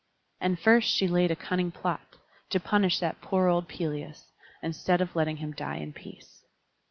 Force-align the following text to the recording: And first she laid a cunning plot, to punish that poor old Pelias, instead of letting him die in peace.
And 0.39 0.57
first 0.59 0.89
she 0.89 1.07
laid 1.07 1.29
a 1.29 1.35
cunning 1.35 1.69
plot, 1.69 2.15
to 2.49 2.59
punish 2.59 2.97
that 2.97 3.21
poor 3.21 3.49
old 3.49 3.67
Pelias, 3.69 4.31
instead 4.63 4.99
of 4.99 5.15
letting 5.15 5.37
him 5.37 5.51
die 5.51 5.77
in 5.77 5.93
peace. 5.93 6.43